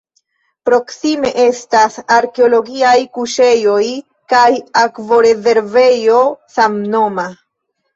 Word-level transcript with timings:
Proksime 0.69 1.29
estas 1.43 1.99
arkeologiaj 2.17 2.95
kuŝejoj 3.19 3.79
kaj 4.37 4.45
akvorezervejo 4.89 6.29
samnoma. 6.61 7.33